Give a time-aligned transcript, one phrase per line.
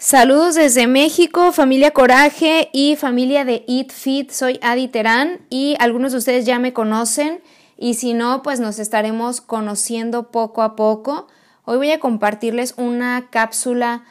[0.00, 4.30] Saludos desde México, familia Coraje y familia de Eat Fit.
[4.30, 7.40] Soy Adi Terán y algunos de ustedes ya me conocen
[7.76, 11.26] y si no, pues nos estaremos conociendo poco a poco.
[11.64, 14.04] Hoy voy a compartirles una cápsula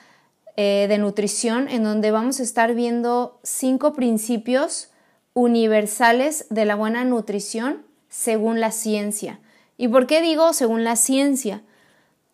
[0.57, 4.89] eh, de nutrición en donde vamos a estar viendo cinco principios
[5.33, 9.39] universales de la buena nutrición según la ciencia.
[9.77, 11.61] ¿Y por qué digo según la ciencia?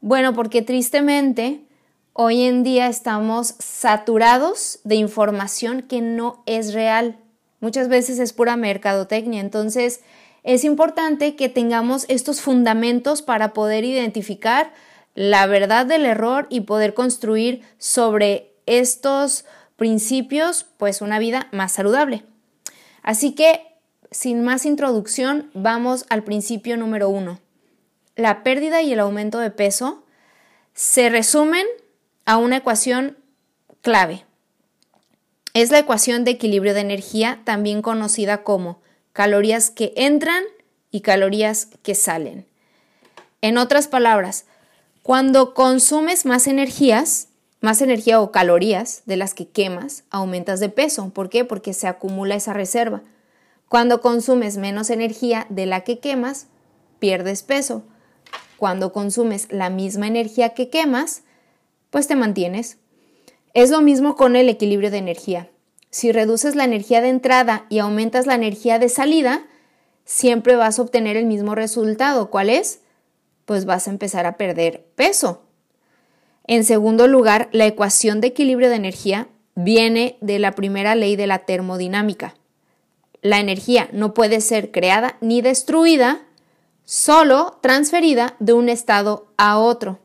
[0.02, 1.62] Bueno, porque tristemente
[2.16, 7.18] Hoy en día estamos saturados de información que no es real.
[7.60, 9.42] Muchas veces es pura mercadotecnia.
[9.42, 10.02] Entonces,
[10.44, 14.72] es importante que tengamos estos fundamentos para poder identificar
[15.16, 19.46] la verdad del error y poder construir sobre estos
[19.76, 22.24] principios pues una vida más saludable.
[23.02, 23.66] Así que,
[24.12, 27.40] sin más introducción, vamos al principio número uno.
[28.16, 30.04] La pérdida y el aumento de peso
[30.76, 31.66] se resumen
[32.26, 33.18] a una ecuación
[33.82, 34.26] clave.
[35.54, 40.44] Es la ecuación de equilibrio de energía, también conocida como calorías que entran
[40.90, 42.48] y calorías que salen.
[43.42, 44.46] En otras palabras,
[45.04, 47.28] cuando consumes más energías,
[47.60, 51.10] más energía o calorías de las que quemas, aumentas de peso.
[51.10, 51.46] ¿Por qué?
[51.46, 53.02] Porque se acumula esa reserva.
[53.70, 56.48] Cuando consumes menos energía de la que quemas,
[57.00, 57.84] pierdes peso.
[58.58, 61.24] Cuando consumes la misma energía que quemas,
[61.94, 62.80] pues te mantienes.
[63.54, 65.52] Es lo mismo con el equilibrio de energía.
[65.92, 69.46] Si reduces la energía de entrada y aumentas la energía de salida,
[70.04, 72.32] siempre vas a obtener el mismo resultado.
[72.32, 72.80] ¿Cuál es?
[73.46, 75.44] Pues vas a empezar a perder peso.
[76.48, 81.28] En segundo lugar, la ecuación de equilibrio de energía viene de la primera ley de
[81.28, 82.34] la termodinámica.
[83.22, 86.24] La energía no puede ser creada ni destruida,
[86.86, 90.00] solo transferida de un estado a otro.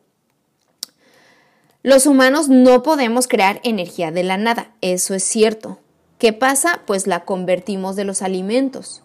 [1.89, 5.79] Los humanos no podemos crear energía de la nada, eso es cierto.
[6.19, 6.83] ¿Qué pasa?
[6.87, 9.01] Pues la convertimos de los alimentos.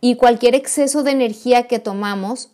[0.00, 2.50] Y cualquier exceso de energía que tomamos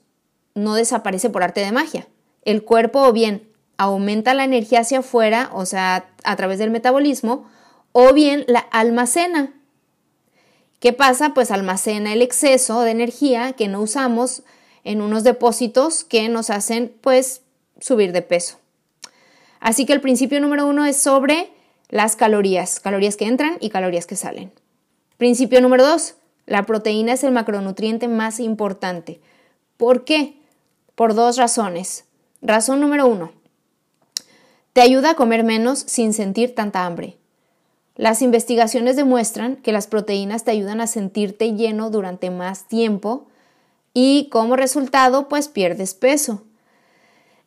[0.54, 2.08] no desaparece por arte de magia.
[2.46, 3.46] El cuerpo o bien
[3.76, 7.46] aumenta la energía hacia afuera, o sea, a través del metabolismo,
[7.92, 9.52] o bien la almacena.
[10.80, 11.34] ¿Qué pasa?
[11.34, 14.44] Pues almacena el exceso de energía que no usamos
[14.84, 17.42] en unos depósitos que nos hacen pues
[17.78, 18.56] subir de peso.
[19.60, 21.50] Así que el principio número uno es sobre
[21.88, 24.52] las calorías, calorías que entran y calorías que salen.
[25.16, 26.14] Principio número dos,
[26.46, 29.20] la proteína es el macronutriente más importante.
[29.76, 30.34] ¿Por qué?
[30.94, 32.04] Por dos razones.
[32.40, 33.32] Razón número uno,
[34.72, 37.16] te ayuda a comer menos sin sentir tanta hambre.
[37.96, 43.26] Las investigaciones demuestran que las proteínas te ayudan a sentirte lleno durante más tiempo
[43.92, 46.44] y como resultado pues pierdes peso.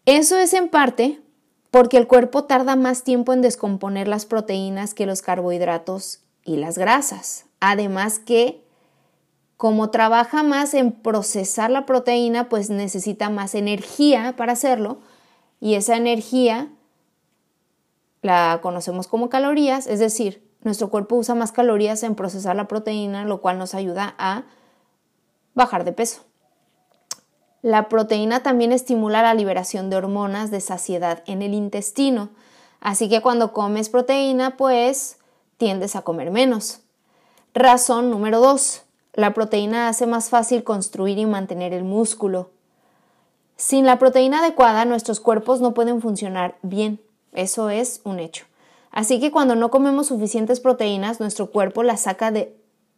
[0.05, 1.21] Eso es en parte
[1.71, 6.77] porque el cuerpo tarda más tiempo en descomponer las proteínas que los carbohidratos y las
[6.77, 7.45] grasas.
[7.61, 8.63] Además que
[9.55, 14.99] como trabaja más en procesar la proteína, pues necesita más energía para hacerlo
[15.59, 16.69] y esa energía
[18.21, 23.25] la conocemos como calorías, es decir, nuestro cuerpo usa más calorías en procesar la proteína,
[23.25, 24.43] lo cual nos ayuda a
[25.53, 26.23] bajar de peso.
[27.61, 32.29] La proteína también estimula la liberación de hormonas de saciedad en el intestino,
[32.79, 35.17] así que cuando comes proteína, pues
[35.57, 36.79] tiendes a comer menos.
[37.53, 38.81] Razón número 2.
[39.13, 42.49] La proteína hace más fácil construir y mantener el músculo.
[43.57, 46.99] Sin la proteína adecuada, nuestros cuerpos no pueden funcionar bien.
[47.31, 48.45] Eso es un hecho.
[48.89, 52.55] Así que cuando no comemos suficientes proteínas, nuestro cuerpo las saca de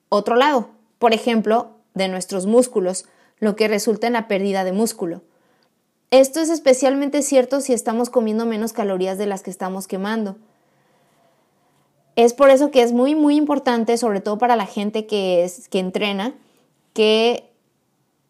[0.07, 0.69] otro lado.
[1.00, 3.06] Por ejemplo, de nuestros músculos
[3.44, 5.22] lo que resulta en la pérdida de músculo.
[6.12, 10.38] Esto es especialmente cierto si estamos comiendo menos calorías de las que estamos quemando.
[12.16, 15.68] Es por eso que es muy, muy importante, sobre todo para la gente que, es,
[15.68, 16.36] que entrena,
[16.94, 17.50] que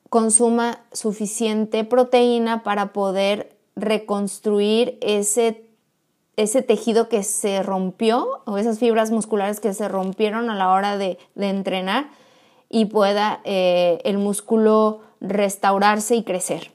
[0.09, 5.65] consuma suficiente proteína para poder reconstruir ese,
[6.37, 10.97] ese tejido que se rompió o esas fibras musculares que se rompieron a la hora
[10.97, 12.09] de, de entrenar
[12.73, 16.71] y pueda eh, el músculo restaurarse y crecer.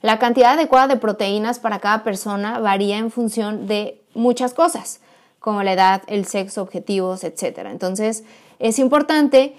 [0.00, 5.00] La cantidad adecuada de proteínas para cada persona varía en función de muchas cosas,
[5.40, 7.66] como la edad, el sexo, objetivos, etc.
[7.68, 8.22] Entonces,
[8.60, 9.56] es importante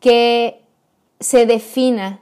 [0.00, 0.62] que
[1.20, 2.20] se defina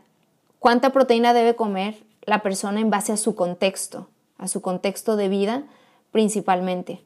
[0.59, 5.29] cuánta proteína debe comer la persona en base a su contexto, a su contexto de
[5.29, 5.63] vida
[6.11, 7.03] principalmente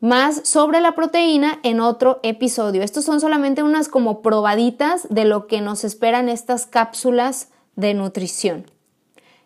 [0.00, 2.82] más sobre la proteína en otro episodio.
[2.82, 8.70] Estos son solamente unas como probaditas de lo que nos esperan estas cápsulas de nutrición.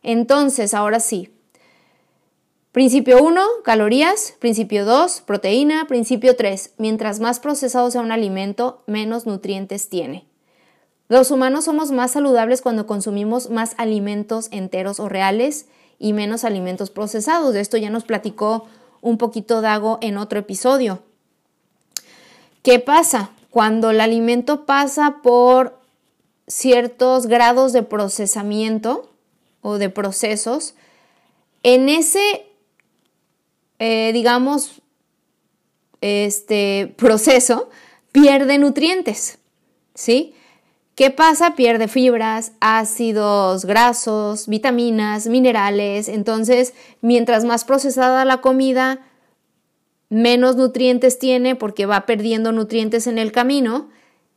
[0.02, 1.30] Entonces, ahora sí,
[2.72, 4.34] Principio 1, calorías.
[4.38, 5.86] Principio 2, proteína.
[5.88, 10.26] Principio 3, mientras más procesado sea un alimento, menos nutrientes tiene.
[11.08, 15.66] Los humanos somos más saludables cuando consumimos más alimentos enteros o reales
[15.98, 17.52] y menos alimentos procesados.
[17.52, 18.66] De esto ya nos platicó
[19.02, 21.02] un poquito Dago en otro episodio.
[22.62, 23.30] ¿Qué pasa?
[23.50, 25.78] Cuando el alimento pasa por
[26.46, 29.10] ciertos grados de procesamiento
[29.60, 30.74] o de procesos,
[31.62, 32.46] en ese,
[33.78, 34.80] eh, digamos,
[36.00, 37.68] este proceso
[38.12, 39.38] pierde nutrientes,
[39.94, 40.34] ¿sí?
[40.94, 41.54] ¿Qué pasa?
[41.56, 46.08] Pierde fibras, ácidos grasos, vitaminas, minerales.
[46.08, 49.00] Entonces, mientras más procesada la comida,
[50.10, 53.88] menos nutrientes tiene porque va perdiendo nutrientes en el camino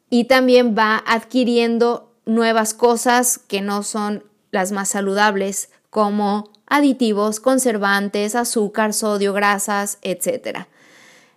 [0.09, 8.33] y también va adquiriendo nuevas cosas que no son las más saludables como aditivos, conservantes,
[8.33, 10.67] azúcar, sodio, grasas, etc.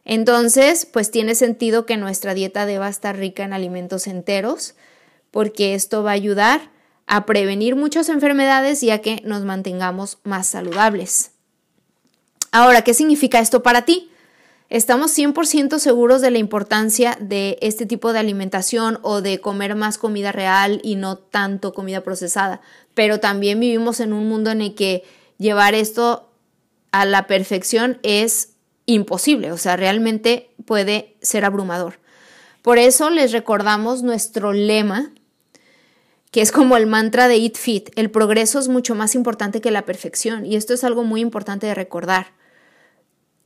[0.04, 4.76] Entonces, pues tiene sentido que nuestra dieta deba estar rica en alimentos enteros
[5.30, 6.70] porque esto va a ayudar
[7.06, 11.32] a prevenir muchas enfermedades y a que nos mantengamos más saludables.
[12.52, 14.10] Ahora, ¿qué significa esto para ti?
[14.70, 19.96] Estamos 100% seguros de la importancia de este tipo de alimentación o de comer más
[19.96, 22.60] comida real y no tanto comida procesada,
[22.92, 25.04] pero también vivimos en un mundo en el que
[25.38, 26.30] llevar esto
[26.92, 28.50] a la perfección es
[28.84, 31.98] imposible, o sea, realmente puede ser abrumador.
[32.62, 35.12] Por eso les recordamos nuestro lema
[36.30, 39.70] que es como el mantra de Eat Fit, el progreso es mucho más importante que
[39.70, 42.32] la perfección y esto es algo muy importante de recordar.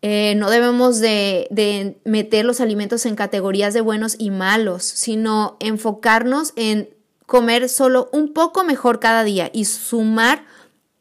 [0.05, 6.53] Eh, no debemos de, meter los alimentos en categorías de buenos y malos, sino enfocarnos
[6.57, 6.91] en
[7.27, 10.45] comer solo un poco mejor cada día y sumar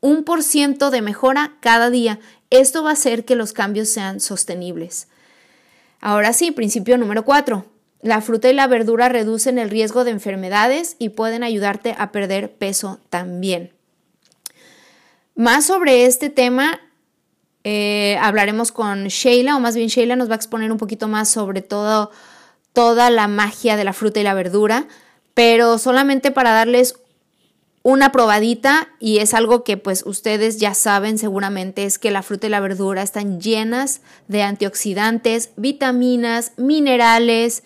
[0.02, 2.19] un por ciento de mejora cada día.
[2.52, 5.07] Esto va a hacer que los cambios sean sostenibles.
[6.00, 7.66] Ahora sí, principio número cuatro.
[8.01, 12.51] La fruta y la verdura reducen el riesgo de enfermedades y pueden ayudarte a perder
[12.51, 13.74] peso también.
[15.36, 16.80] Más sobre este tema
[17.63, 21.30] eh, hablaremos con Sheila, o más bien Sheila nos va a exponer un poquito más
[21.30, 22.12] sobre todo,
[22.74, 24.88] toda la magia de la fruta y la verdura,
[25.36, 26.95] pero solamente para darles
[27.83, 32.47] una probadita y es algo que pues ustedes ya saben seguramente es que la fruta
[32.47, 37.63] y la verdura están llenas de antioxidantes, vitaminas, minerales,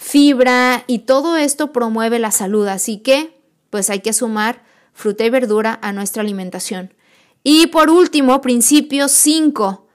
[0.00, 3.38] fibra y todo esto promueve la salud, así que
[3.68, 4.64] pues hay que sumar
[4.94, 6.94] fruta y verdura a nuestra alimentación.
[7.44, 9.86] Y por último, principio 5.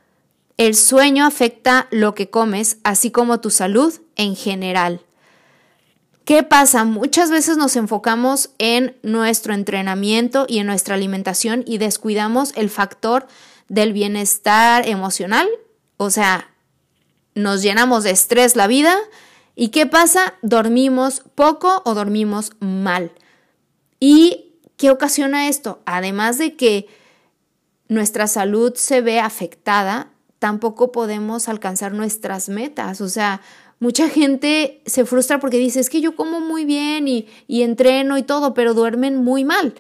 [0.58, 5.02] El sueño afecta lo que comes, así como tu salud en general.
[6.24, 6.86] ¿Qué pasa?
[6.86, 13.26] Muchas veces nos enfocamos en nuestro entrenamiento y en nuestra alimentación y descuidamos el factor
[13.70, 15.48] del bienestar emocional.
[15.98, 16.52] O sea,
[17.34, 18.96] nos llenamos de estrés la vida
[19.56, 20.34] ¿Y qué pasa?
[20.42, 23.12] Dormimos poco o dormimos mal.
[24.00, 25.80] ¿Y qué ocasiona esto?
[25.86, 26.88] Además de que
[27.88, 30.10] nuestra salud se ve afectada,
[30.40, 33.00] tampoco podemos alcanzar nuestras metas.
[33.00, 33.42] O sea,
[33.80, 38.18] mucha gente se frustra porque dice, es que yo como muy bien y, y entreno
[38.18, 39.74] y todo, pero duermen muy mal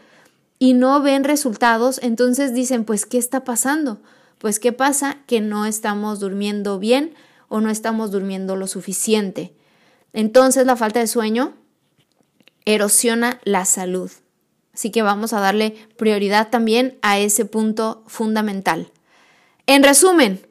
[0.57, 1.99] y no ven resultados.
[2.01, 3.99] Entonces dicen, pues, ¿qué está pasando?
[4.37, 5.17] Pues, ¿qué pasa?
[5.27, 7.13] Que no estamos durmiendo bien
[7.49, 9.53] o no estamos durmiendo lo suficiente.
[10.15, 11.53] Entonces la falta de sueño
[12.63, 14.09] erosiona la salud.
[14.73, 18.91] Así que vamos a darle prioridad también a ese punto fundamental.
[19.67, 20.47] En resumen,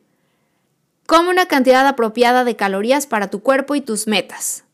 [1.07, 4.65] come una cantidad apropiada de calorías para tu cuerpo y tus metas.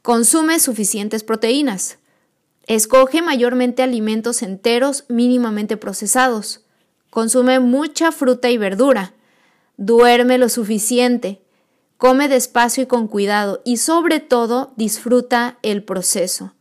[0.00, 1.98] Consume suficientes proteínas.
[2.66, 6.64] Escoge mayormente alimentos enteros mínimamente procesados.
[7.10, 9.12] Consume mucha fruta y verdura.
[9.76, 11.41] Duerme lo suficiente.
[12.02, 16.52] Come despacio y con cuidado y sobre todo disfruta el proceso.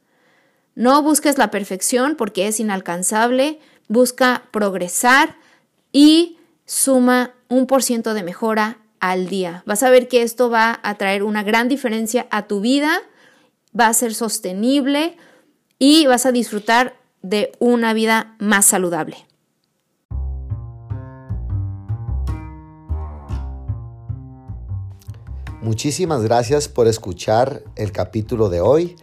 [0.75, 5.37] No busques la perfección porque es inalcanzable, busca progresar
[5.91, 9.63] y suma un por ciento de mejora al día.
[9.65, 12.99] Vas a ver que esto va a traer una gran diferencia a tu vida,
[13.77, 15.17] va a ser sostenible
[15.79, 19.17] y vas a disfrutar de una vida más saludable.
[25.61, 28.95] Muchísimas gracias por escuchar el capítulo de hoy,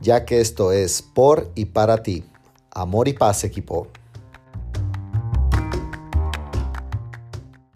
[0.00, 2.22] ya que esto es por y para ti.
[2.70, 3.88] Amor y paz, equipo.